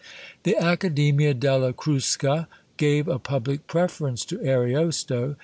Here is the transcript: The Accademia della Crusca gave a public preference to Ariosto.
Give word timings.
The 0.41 0.55
Accademia 0.59 1.35
della 1.39 1.73
Crusca 1.73 2.47
gave 2.77 3.07
a 3.07 3.19
public 3.19 3.67
preference 3.67 4.25
to 4.25 4.39
Ariosto. 4.43 5.35